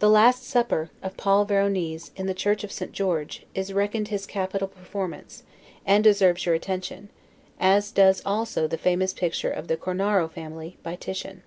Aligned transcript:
The 0.00 0.10
Last 0.10 0.42
Supper, 0.42 0.90
of 1.00 1.16
Paul 1.16 1.44
Veronese, 1.44 2.10
in 2.16 2.26
the 2.26 2.34
church 2.34 2.64
of 2.64 2.72
St. 2.72 2.90
George, 2.90 3.46
is 3.54 3.72
reckoned 3.72 4.08
his 4.08 4.26
capital 4.26 4.66
performance, 4.66 5.44
and 5.86 6.02
deserves 6.02 6.44
your 6.44 6.56
attention; 6.56 7.08
as 7.60 7.92
does 7.92 8.20
also 8.26 8.66
the 8.66 8.76
famous 8.76 9.12
picture 9.12 9.52
of 9.52 9.68
the 9.68 9.76
Cornaro 9.76 10.28
Family, 10.28 10.76
by 10.82 10.96
Titian. 10.96 11.44